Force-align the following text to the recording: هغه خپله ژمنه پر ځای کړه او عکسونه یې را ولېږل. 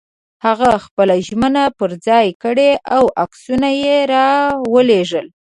هغه 0.45 0.69
خپله 0.85 1.15
ژمنه 1.27 1.63
پر 1.77 1.91
ځای 2.07 2.27
کړه 2.43 2.69
او 2.95 3.03
عکسونه 3.23 3.69
یې 3.83 3.97
را 4.13 4.29
ولېږل. 4.73 5.27